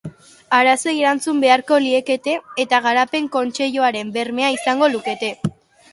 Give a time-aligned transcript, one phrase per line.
[0.59, 5.35] Arazoei erantzun beharko liekete eta Garapen Kontseiluaren bermea izango lukete.